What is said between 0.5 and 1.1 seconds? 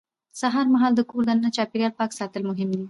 مهال د